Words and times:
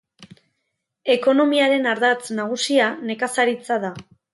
Ekonomiaren 1.17 1.87
ardatz 1.95 2.25
nagusia 2.41 2.93
nekazaritza 3.13 3.85
da. 3.89 3.99